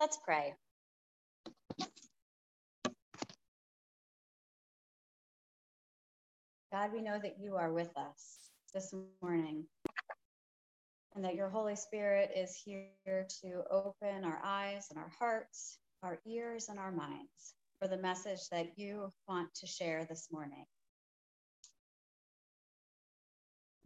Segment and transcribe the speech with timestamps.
[0.00, 0.54] Let's pray.
[6.70, 9.64] God, we know that you are with us this morning
[11.14, 16.18] and that your Holy Spirit is here to open our eyes and our hearts, our
[16.26, 20.66] ears and our minds for the message that you want to share this morning.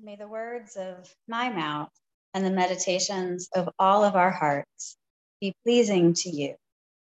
[0.02, 1.90] May the words of my mouth
[2.34, 4.96] and the meditations of all of our hearts
[5.40, 6.54] be pleasing to you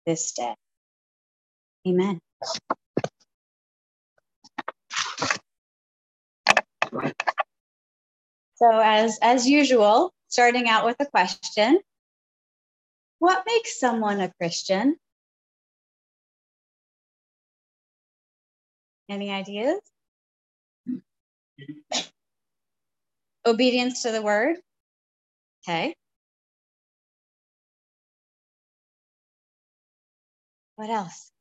[0.06, 0.56] this day.
[1.88, 2.20] Amen.
[8.56, 11.80] So as as usual, starting out with a question.
[13.20, 14.98] What makes someone a Christian?
[19.10, 19.80] Any ideas?
[23.46, 24.58] Obedience to the word.
[25.68, 25.96] Okay.
[30.76, 31.32] What else?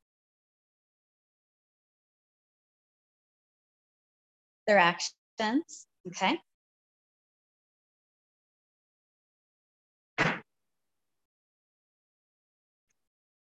[4.67, 5.87] Their actions.
[6.07, 6.37] Okay.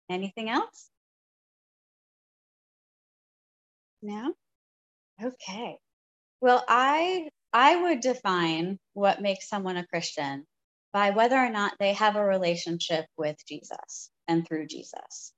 [0.10, 0.90] Anything else?
[4.02, 4.34] No?
[5.24, 5.78] Okay.
[6.42, 10.46] Well, I I would define what makes someone a Christian
[10.94, 15.34] by whether or not they have a relationship with Jesus and through Jesus.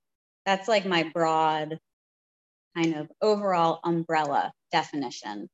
[0.46, 1.78] That's like my broad
[2.76, 5.48] kind of overall umbrella definition.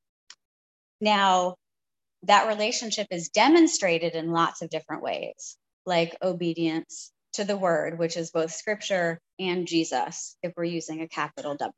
[1.00, 1.56] Now,
[2.24, 8.16] that relationship is demonstrated in lots of different ways, like obedience to the word, which
[8.16, 11.72] is both scripture and Jesus, if we're using a capital W.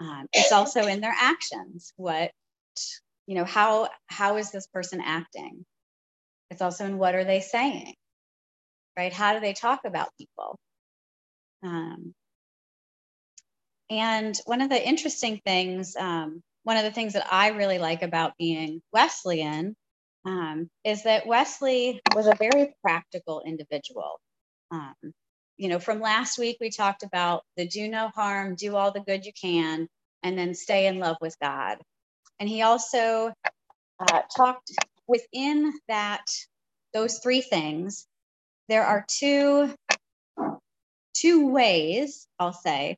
[0.00, 1.92] Um, it's also in their actions.
[1.96, 2.30] What
[3.26, 5.64] you know how how is this person acting
[6.50, 7.94] it's also in what are they saying
[8.98, 10.56] right how do they talk about people
[11.64, 12.14] um,
[13.90, 18.02] and one of the interesting things um, one of the things that i really like
[18.02, 19.74] about being wesleyan
[20.26, 24.20] um, is that wesley was a very practical individual.
[24.72, 24.94] Um,
[25.58, 29.00] you know from last week we talked about the do no harm do all the
[29.00, 29.88] good you can
[30.22, 31.78] and then stay in love with god.
[32.40, 33.32] And he also
[34.00, 34.72] uh, talked
[35.06, 36.24] within that,
[36.92, 38.06] those three things,
[38.68, 39.74] there are two,
[41.14, 42.96] two ways, I'll say,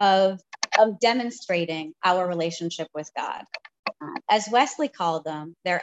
[0.00, 0.40] of,
[0.78, 3.44] of demonstrating our relationship with God.
[4.00, 5.82] Uh, as Wesley called them, they're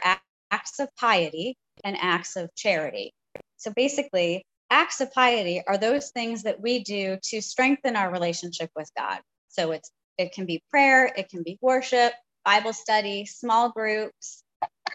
[0.50, 3.12] acts of piety and acts of charity.
[3.56, 8.70] So basically, acts of piety are those things that we do to strengthen our relationship
[8.74, 9.20] with God.
[9.48, 12.12] So it's it can be prayer, it can be worship,
[12.44, 14.42] Bible study, small groups,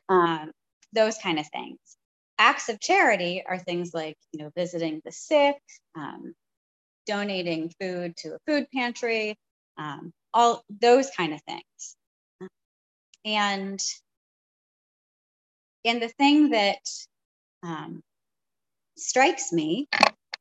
[0.08, 0.52] um,
[0.94, 1.80] those kind of things.
[2.38, 5.56] Acts of charity are things like, you know, visiting the sick,
[5.96, 6.34] um,
[7.06, 9.36] donating food to a food pantry,
[9.78, 11.96] um, all those kind of things.
[13.24, 13.80] And
[15.84, 16.80] and the thing that
[17.64, 18.02] um,
[18.98, 19.88] strikes me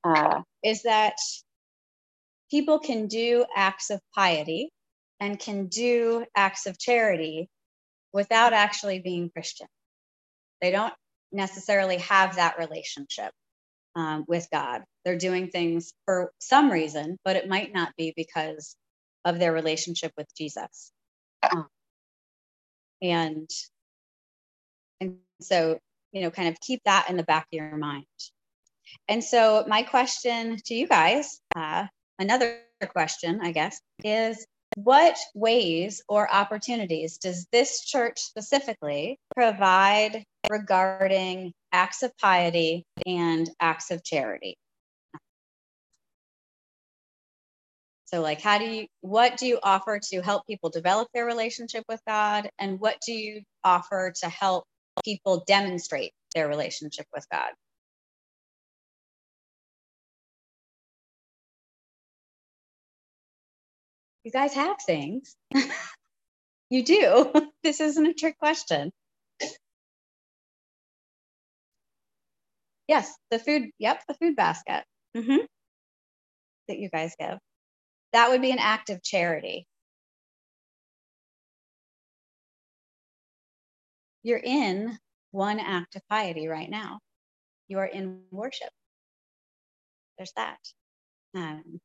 [0.03, 1.17] uh, is that
[2.51, 4.71] people can do acts of piety
[5.21, 7.49] and can do acts of charity
[8.13, 9.67] without actually being Christian.
[10.61, 10.95] They don't
[11.33, 13.33] necessarily have that relationship
[13.97, 14.83] um, with God.
[15.05, 18.77] They're doing things for some reason, but it might not be because
[19.25, 20.93] of their relationship with Jesus.
[21.51, 21.67] Um,
[23.03, 23.51] and
[25.01, 25.79] and so
[26.15, 28.07] you know, kind of keep that in the back of your mind.
[29.09, 31.87] And so my question to you guys, uh,
[32.19, 32.61] another
[32.91, 34.47] question, I guess, is
[34.77, 43.93] what ways or opportunities does this church specifically provide regarding acts of piety and acts
[43.93, 44.57] of charity?
[48.07, 51.85] So, like, how do you, what do you offer to help people develop their relationship
[51.89, 52.51] with God?
[52.59, 54.65] And what do you offer to help
[55.05, 57.51] people demonstrate their relationship with God?
[64.25, 65.37] you guys have things.
[66.71, 67.33] you do.
[67.63, 68.91] this isn't a trick question.
[72.89, 73.71] Yes, the food.
[73.79, 74.85] Yep, the food basket
[75.17, 75.45] mm-hmm.
[76.69, 77.39] that you guys give.
[78.13, 79.67] That would be an act of charity.
[84.23, 84.99] You're in
[85.33, 87.01] one act of piety right now.
[87.69, 88.71] You are in worship.
[90.17, 90.59] There's that.
[91.35, 91.81] Um,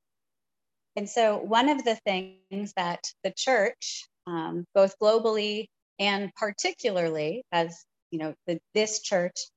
[0.95, 5.67] and so, one of the things that the church, um, both globally
[5.97, 9.47] and particularly as you know, the, this church,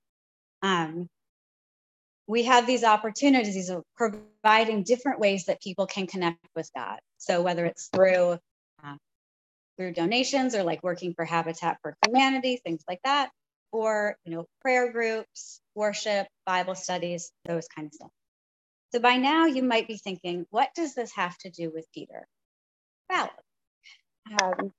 [0.63, 1.09] um,
[2.33, 6.99] we have these opportunities of providing different ways that people can connect with God.
[7.19, 8.39] So whether it's through
[8.83, 8.97] uh,
[9.77, 13.31] through donations or like working for Habitat for Humanity, things like that,
[13.71, 18.11] or you know prayer groups, worship, Bible studies, those kinds of stuff.
[18.93, 22.27] So by now you might be thinking, what does this have to do with Peter?
[23.11, 23.31] Well,
[24.43, 24.73] um,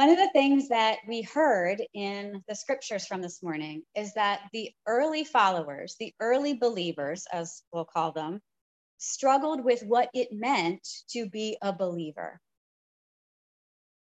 [0.00, 4.40] one of the things that we heard in the scriptures from this morning is that
[4.50, 8.40] the early followers, the early believers, as we'll call them,
[8.96, 12.40] struggled with what it meant to be a believer.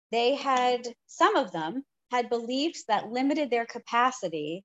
[0.09, 4.63] They had, some of them had beliefs that limited their capacity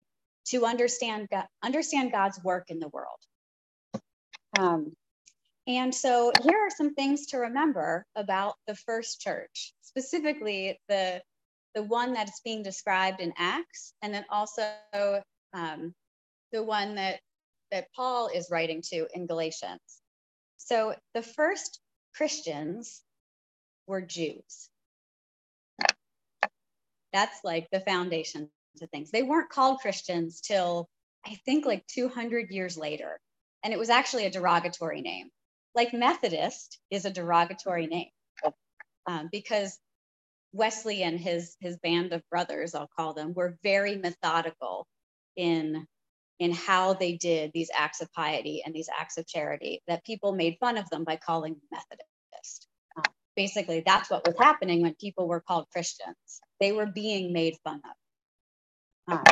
[0.51, 1.27] to understand,
[1.65, 3.19] understand God's work in the world.
[4.57, 4.93] Um,
[5.67, 11.23] and so here are some things to remember about the first church, specifically the,
[11.75, 14.67] the one that's being described in Acts, and then also
[15.55, 15.95] um,
[16.53, 17.21] the one that,
[17.71, 19.81] that Paul is writing to in Galatians.
[20.59, 21.81] So the first
[22.15, 23.03] Christians
[23.87, 24.69] were Jews.
[27.13, 29.11] That's like the foundation to things.
[29.11, 30.89] They weren't called Christians till
[31.27, 33.19] I think like 200 years later.
[33.63, 35.31] And it was actually a derogatory name.
[35.75, 38.11] Like Methodist is a derogatory name
[39.07, 39.79] um, because
[40.53, 44.87] Wesley and his, his band of brothers, I'll call them, were very methodical
[45.37, 45.87] in,
[46.39, 50.33] in how they did these acts of piety and these acts of charity that people
[50.33, 52.69] made fun of them by calling them Methodist.
[52.97, 53.05] Um,
[53.37, 56.17] basically, that's what was happening when people were called Christians.
[56.61, 57.83] They were being made fun
[59.09, 59.19] of.
[59.19, 59.25] Um,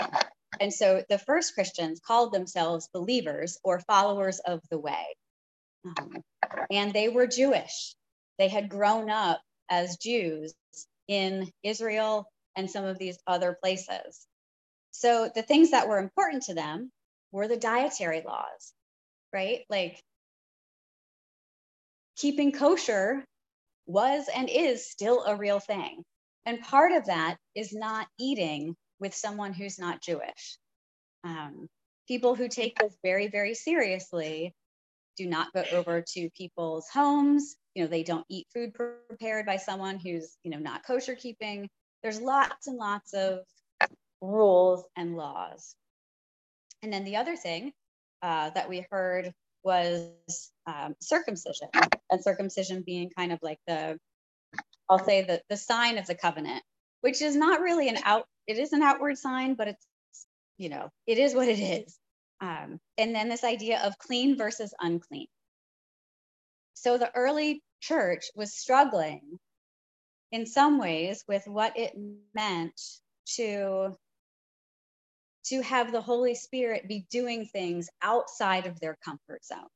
[0.61, 5.07] and so the first Christians called themselves believers or followers of the way.
[5.87, 6.23] Um,
[6.71, 7.95] and they were Jewish.
[8.39, 9.41] They had grown up
[9.71, 10.55] as Jews
[11.09, 12.27] in Israel
[12.57, 14.27] and some of these other places.
[14.91, 16.91] So the things that were important to them
[17.33, 18.73] were the dietary laws,
[19.33, 19.61] right?
[19.71, 20.01] Like
[22.17, 23.25] keeping kosher
[23.87, 26.03] was and is still a real thing.
[26.47, 30.59] And part of that is not eating with someone who's not Jewish.
[31.25, 31.69] Um,
[32.09, 34.55] people who take this very, very seriously
[35.17, 37.57] do not go over to people's homes.
[37.75, 41.69] You know, they don't eat food prepared by someone who's, you know, not kosher keeping.
[42.03, 43.41] There's lots and lots of
[44.21, 45.75] rules and laws.
[46.83, 47.73] And then the other thing
[48.23, 49.33] uh, that we heard
[49.65, 50.11] was
[50.67, 51.69] um, circumcision,
[52.11, 53.99] and circumcision being kind of like the,
[54.89, 56.63] I'll say the the sign of the covenant,
[57.01, 59.87] which is not really an out it is an outward sign, but it's,
[60.59, 61.97] you know, it is what it is.
[62.43, 65.29] Um, and then this idea of clean versus unclean.
[66.75, 69.39] So the early church was struggling
[70.33, 71.93] in some ways with what it
[72.35, 72.81] meant
[73.37, 73.97] to
[75.45, 79.67] to have the Holy Spirit be doing things outside of their comfort zone.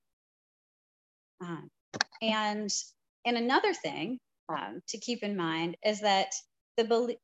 [1.41, 1.69] Um,
[2.21, 2.71] and
[3.25, 4.19] and another thing
[4.49, 6.33] um, to keep in mind is that
[6.77, 7.17] the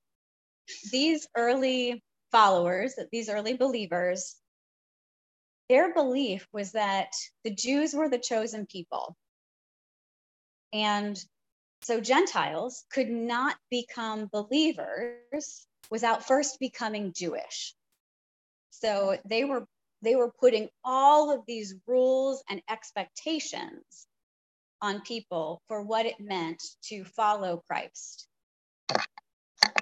[0.93, 2.01] these early
[2.31, 4.37] followers, these early believers,
[5.69, 7.13] their belief was that
[7.45, 9.17] the Jews were the chosen people.
[10.73, 11.23] And
[11.83, 17.75] so Gentiles could not become believers without first becoming Jewish.
[18.71, 19.67] So they were
[20.03, 24.07] they were putting all of these rules and expectations
[24.81, 28.27] on people for what it meant to follow Christ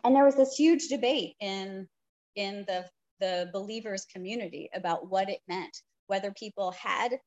[0.05, 1.88] and there was this huge debate in
[2.37, 2.87] in the
[3.21, 7.19] the believers community about what it meant whether people had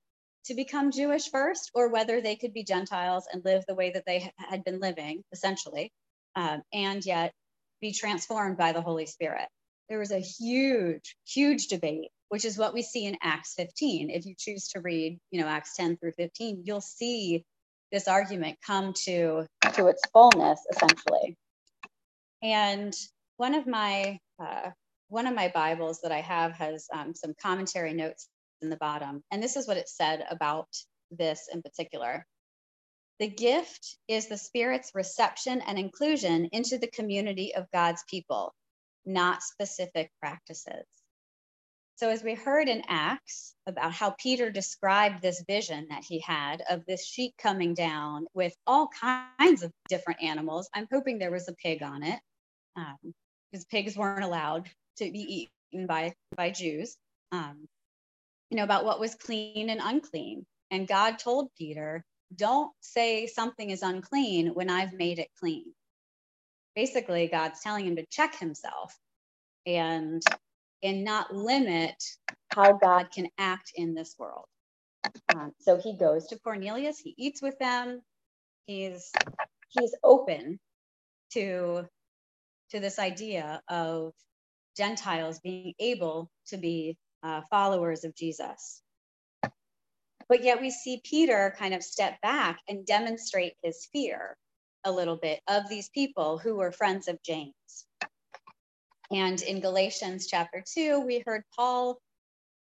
[0.45, 4.05] to become jewish first or whether they could be gentiles and live the way that
[4.05, 5.91] they had been living essentially
[6.35, 7.33] um, and yet
[7.81, 9.47] be transformed by the holy spirit.
[9.89, 14.25] There was a huge huge debate which is what we see in acts 15 if
[14.25, 17.43] you choose to read you know acts 10 through 15 you'll see
[17.91, 21.37] this argument come to to its fullness essentially.
[22.43, 22.93] And
[23.37, 24.71] one of my uh,
[25.13, 28.27] one of my Bibles that I have has um, some commentary notes
[28.63, 30.67] in the bottom, and this is what it said about
[31.11, 32.25] this in particular.
[33.19, 38.55] The gift is the Spirit's reception and inclusion into the community of God's people,
[39.05, 40.87] not specific practices.
[41.97, 46.63] So, as we heard in Acts about how Peter described this vision that he had
[46.67, 51.47] of this sheet coming down with all kinds of different animals, I'm hoping there was
[51.49, 52.19] a pig on it
[52.75, 53.13] um,
[53.51, 56.97] because pigs weren't allowed to be eaten by by Jews.
[57.31, 57.67] Um,
[58.49, 62.03] you know about what was clean and unclean, and God told Peter,
[62.35, 65.73] "Don't say something is unclean when I've made it clean."
[66.75, 68.97] Basically, God's telling him to check himself
[69.65, 70.21] and
[70.83, 71.95] and not limit
[72.49, 74.45] how God can act in this world.
[75.29, 78.01] Um, so he goes to Cornelius, he eats with them,
[78.67, 79.11] he's
[79.69, 80.59] he's open
[81.33, 81.87] to
[82.71, 84.13] to this idea of
[84.75, 88.81] Gentiles being able to be uh, followers of Jesus.
[90.29, 94.35] But yet we see Peter kind of step back and demonstrate his fear
[94.83, 97.85] a little bit of these people who were friends of James.
[99.11, 101.99] And in Galatians chapter 2, we heard Paul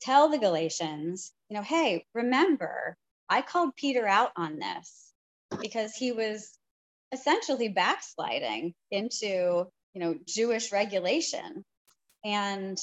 [0.01, 2.97] tell the Galatians, you know, hey, remember,
[3.29, 5.13] I called Peter out on this
[5.61, 6.57] because he was
[7.13, 11.65] essentially backsliding into, you know, Jewish regulation.
[12.25, 12.79] And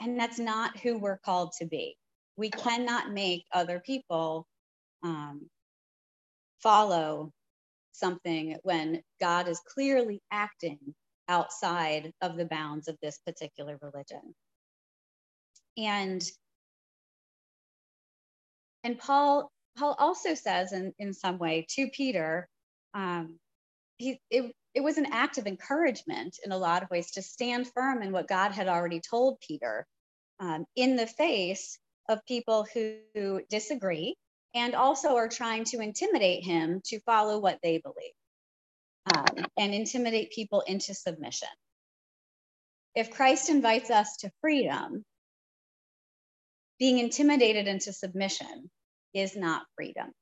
[0.00, 1.96] and that's not who we're called to be.
[2.36, 4.46] We cannot make other people
[5.02, 5.48] um,
[6.62, 7.32] follow
[7.92, 10.78] something when God is clearly acting
[11.28, 14.34] outside of the bounds of this particular religion.
[15.78, 16.22] And
[18.84, 22.48] and Paul Paul also says in, in some way to Peter,
[22.94, 23.38] um,
[23.98, 27.66] he it, it was an act of encouragement in a lot of ways to stand
[27.72, 29.86] firm in what God had already told Peter
[30.38, 31.78] um, in the face
[32.10, 34.14] of people who, who disagree
[34.54, 38.12] and also are trying to intimidate him to follow what they believe
[39.16, 41.48] um, and intimidate people into submission.
[42.94, 45.06] If Christ invites us to freedom,
[46.78, 48.70] being intimidated into submission
[49.14, 50.12] is not freedom.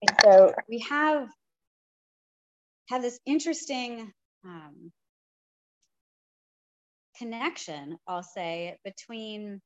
[0.00, 1.28] And so we have
[2.92, 4.12] have this interesting
[4.44, 4.92] um,
[7.16, 9.60] connection, I'll say, between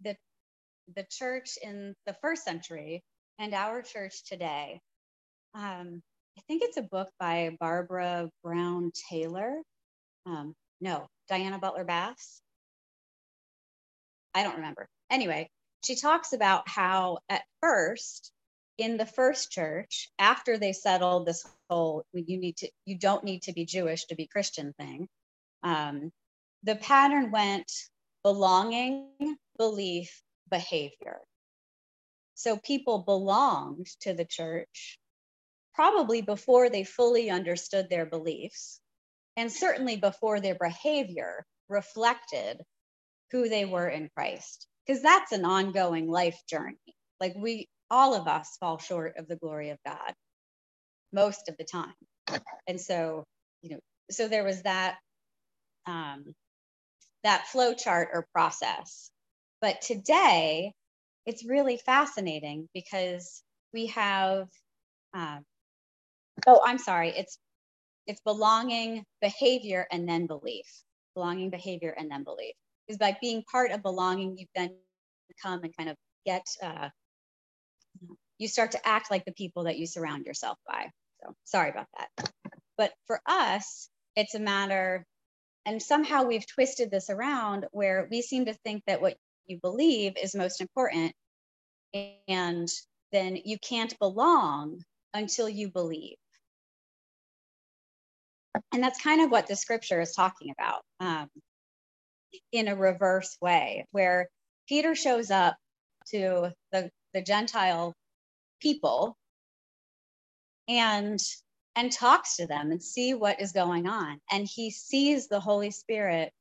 [0.00, 0.16] the
[0.96, 3.02] the church in the first century
[3.38, 4.80] and our church today.
[5.54, 6.00] Um,
[6.38, 9.60] I think it's a book by Barbara Brown Taylor.
[10.24, 12.40] Um, no, Diana Butler Bass.
[14.34, 14.86] I don't remember.
[15.10, 15.50] Anyway,
[15.84, 18.32] she talks about how at first
[18.82, 23.42] in the first church, after they settled this whole you need to you don't need
[23.42, 25.08] to be Jewish to be Christian thing,
[25.62, 26.10] um,
[26.64, 27.70] the pattern went
[28.24, 29.08] belonging,
[29.56, 31.20] belief, behavior.
[32.34, 34.98] So people belonged to the church
[35.74, 38.80] probably before they fully understood their beliefs,
[39.36, 42.60] and certainly before their behavior reflected
[43.30, 46.76] who they were in Christ, because that's an ongoing life journey.
[47.20, 50.14] Like we, all of us fall short of the glory of God
[51.12, 51.94] most of the time.
[52.66, 53.24] And so,
[53.62, 53.80] you know,
[54.10, 54.98] so there was that
[55.86, 56.24] um,
[57.24, 59.10] that flow chart or process.
[59.60, 60.72] But today,
[61.26, 63.42] it's really fascinating because
[63.74, 64.48] we have
[65.14, 65.42] um,
[66.46, 67.38] oh i'm sorry it's
[68.06, 70.66] it's belonging behavior and then belief
[71.14, 72.54] belonging behavior and then belief
[72.88, 74.70] is by being part of belonging you then
[75.42, 75.96] come and kind of
[76.26, 76.88] get uh,
[78.42, 80.90] you start to act like the people that you surround yourself by.
[81.22, 82.32] So sorry about that.
[82.76, 85.06] But for us it's a matter
[85.64, 90.14] and somehow we've twisted this around where we seem to think that what you believe
[90.20, 91.12] is most important
[92.26, 92.68] and
[93.12, 94.82] then you can't belong
[95.14, 96.16] until you believe.
[98.72, 101.28] And that's kind of what the scripture is talking about um,
[102.50, 104.28] in a reverse way, where
[104.68, 105.56] Peter shows up
[106.10, 107.94] to the, the Gentile
[108.62, 109.18] people
[110.68, 111.20] and
[111.76, 115.70] and talks to them and see what is going on and he sees the holy
[115.72, 116.32] spirit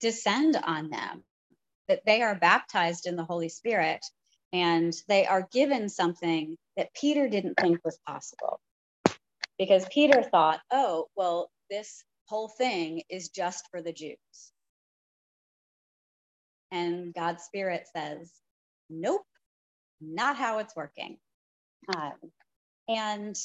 [0.00, 1.24] descend on them
[1.88, 4.00] that they are baptized in the holy spirit
[4.52, 8.52] and they are given something that peter didn't think was possible
[9.58, 14.16] because Peter thought, oh, well, this whole thing is just for the Jews.
[16.72, 18.32] And God's Spirit says,
[18.90, 19.26] nope,
[20.00, 21.18] not how it's working.
[21.94, 22.12] Um,
[22.88, 23.36] and,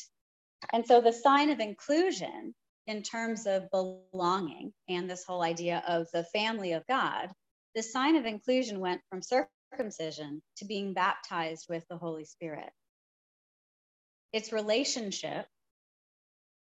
[0.74, 2.54] and so the sign of inclusion
[2.88, 7.30] in terms of belonging and this whole idea of the family of God,
[7.76, 12.70] the sign of inclusion went from circumcision to being baptized with the Holy Spirit.
[14.34, 15.46] Its relationship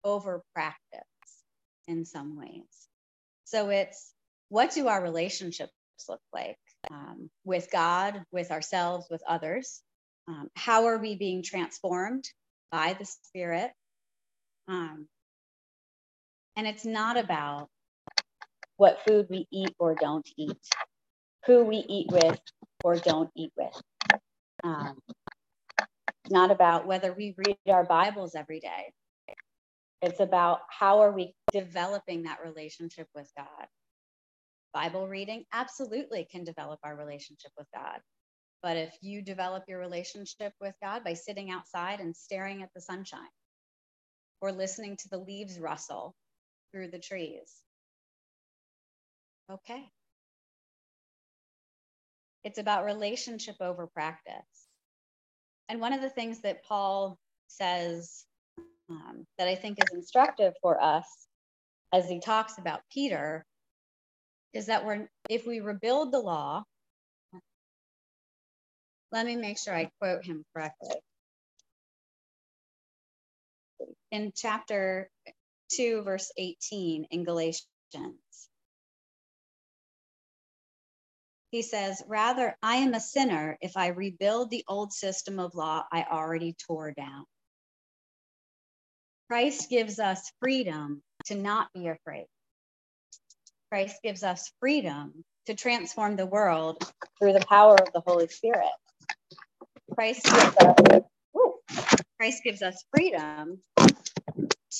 [0.03, 1.01] over practice
[1.87, 2.87] in some ways.
[3.45, 4.13] So it's
[4.49, 5.71] what do our relationships
[6.07, 6.57] look like
[6.91, 9.81] um, with God, with ourselves, with others?
[10.27, 12.25] Um, how are we being transformed
[12.71, 13.71] by the Spirit?
[14.67, 15.07] Um,
[16.55, 17.69] and it's not about
[18.77, 20.57] what food we eat or don't eat,
[21.45, 22.39] who we eat with
[22.83, 23.81] or don't eat with.
[24.63, 24.99] Um,
[26.29, 28.93] not about whether we read our Bibles every day
[30.01, 33.67] it's about how are we developing that relationship with God.
[34.73, 37.99] Bible reading absolutely can develop our relationship with God.
[38.63, 42.81] But if you develop your relationship with God by sitting outside and staring at the
[42.81, 43.21] sunshine
[44.39, 46.15] or listening to the leaves rustle
[46.71, 47.61] through the trees,
[49.51, 49.89] okay.
[52.43, 54.67] It's about relationship over practice.
[55.69, 58.25] And one of the things that Paul says
[58.89, 61.05] um, that I think is instructive for us
[61.93, 63.45] as he talks about Peter
[64.53, 66.63] is that we're if we rebuild the law,
[69.11, 70.95] let me make sure I quote him correctly.
[74.11, 75.09] In chapter
[75.73, 77.65] 2, verse 18 in Galatians,
[81.51, 85.83] he says, Rather, I am a sinner if I rebuild the old system of law
[85.91, 87.25] I already tore down.
[89.29, 92.27] Christ gives us freedom to not be afraid.
[93.71, 96.83] Christ gives us freedom to transform the world
[97.19, 98.67] through the power of the Holy Spirit.
[99.93, 101.03] Christ gives us,
[102.19, 103.59] Christ gives us freedom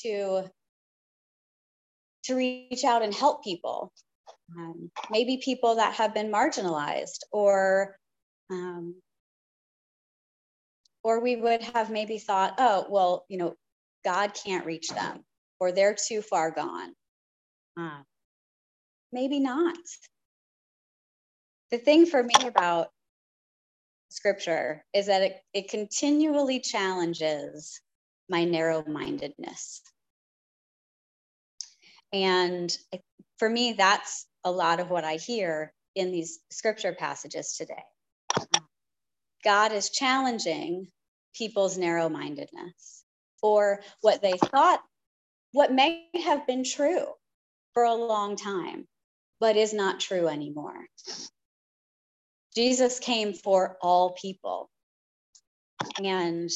[0.03, 0.43] to,
[2.25, 3.91] to reach out and help people.
[4.57, 7.95] Um, maybe people that have been marginalized or
[8.50, 8.95] um,
[11.03, 13.55] or we would have maybe thought, oh, well, you know,
[14.03, 15.24] God can't reach them
[15.60, 16.93] or they're too far gone.
[17.79, 18.01] Uh,
[19.12, 19.77] maybe not.
[21.72, 22.89] The thing for me about
[24.10, 27.80] scripture is that it, it continually challenges
[28.30, 29.82] my narrow mindedness.
[32.13, 32.75] And
[33.38, 37.84] for me, that's a lot of what I hear in these scripture passages today.
[39.44, 40.88] God is challenging
[41.34, 43.03] people's narrow mindedness
[43.41, 44.82] or what they thought,
[45.51, 47.06] what may have been true
[47.74, 48.88] for a long time,
[49.41, 50.86] but is not true anymore.
[52.55, 54.70] Jesus came for all people.
[56.01, 56.50] And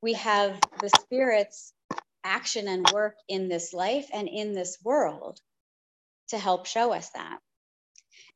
[0.00, 1.74] we have the Spirit's
[2.24, 5.38] action and work in this life and in this world
[6.28, 7.38] to help show us that.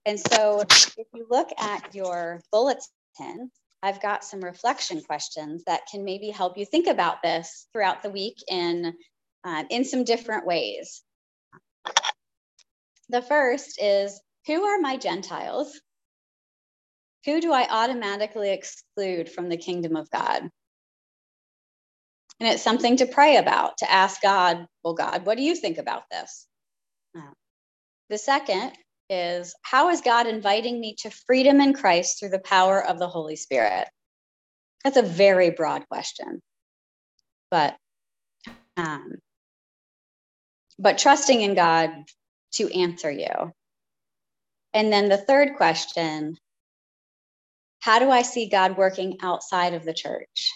[0.05, 0.63] And so
[0.99, 3.51] if you look at your bulletin,
[3.83, 8.11] I've got some reflection questions that can maybe help you think about this throughout the
[8.11, 8.93] week in,
[9.45, 11.03] uh, in some different ways.
[13.09, 15.81] The first is Who are my Gentiles?
[17.25, 20.49] Who do I automatically exclude from the kingdom of God?
[22.39, 25.79] And it's something to pray about, to ask God, well, God, what do you think
[25.79, 26.47] about this?
[27.17, 27.33] Uh,
[28.11, 28.73] the second
[29.09, 33.09] is how is God inviting me to freedom in Christ through the power of the
[33.09, 33.89] Holy Spirit?
[34.85, 36.43] That's a very broad question,
[37.51, 37.77] but
[38.77, 39.15] um,
[40.79, 41.91] but trusting in God
[42.57, 43.53] to answer you.
[44.75, 46.37] And then the third question
[47.81, 50.51] how do I see God working outside of the church?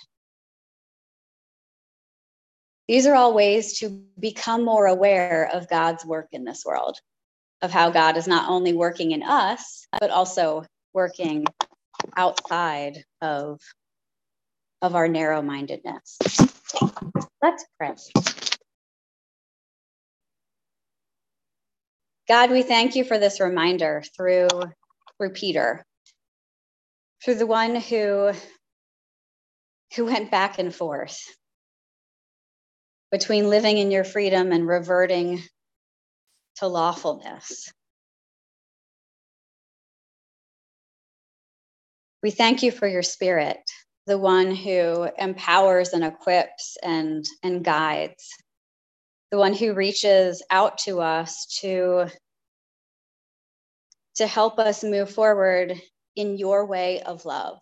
[2.88, 6.98] These are all ways to become more aware of God's work in this world,
[7.62, 11.46] of how God is not only working in us, but also working
[12.16, 13.60] outside of,
[14.82, 16.18] of our narrow mindedness.
[17.40, 17.94] Let's pray.
[22.30, 24.46] God, we thank you for this reminder through,
[25.18, 25.84] through Peter
[27.24, 28.30] through the one who
[29.96, 31.20] who went back and forth
[33.10, 35.42] between living in your freedom and reverting
[36.58, 37.72] to lawfulness.
[42.22, 43.58] We thank you for your spirit,
[44.06, 48.28] the one who empowers and equips and, and guides,
[49.30, 52.06] the one who reaches out to us to,
[54.16, 55.80] to help us move forward
[56.16, 57.60] in your way of love.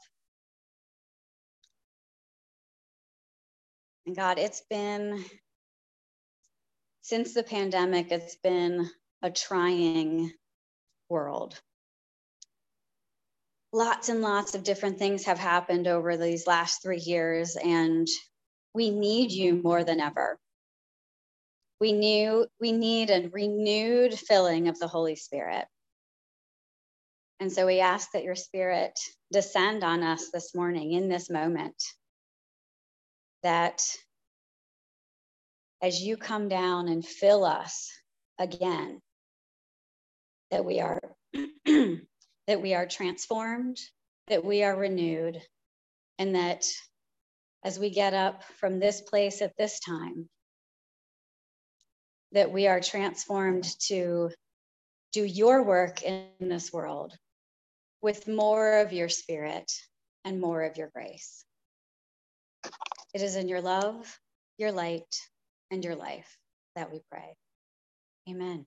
[4.07, 5.22] And God, it's been,
[7.02, 8.88] since the pandemic, it's been
[9.20, 10.33] a trying
[11.11, 11.61] world.
[13.74, 18.09] Lots and lots of different things have happened over these last three years, and
[18.72, 20.38] we need you more than ever.
[21.80, 25.66] We knew we need a renewed filling of the Holy Spirit.
[27.40, 28.98] And so we ask that your spirit
[29.30, 31.76] descend on us this morning in this moment.
[33.44, 33.80] That
[35.80, 37.88] as you come down and fill us
[38.38, 39.00] again,
[40.50, 41.00] that we are
[41.64, 43.76] that we are transformed,
[44.26, 45.40] that we are renewed,
[46.18, 46.64] and that
[47.62, 50.28] as we get up from this place at this time,
[52.32, 54.30] that we are transformed to
[55.12, 57.16] do your work in this world
[58.02, 59.72] with more of your spirit
[60.24, 61.44] and more of your grace.
[63.14, 64.18] It is in your love,
[64.58, 65.16] your light,
[65.70, 66.36] and your life
[66.76, 67.36] that we pray.
[68.28, 68.66] Amen.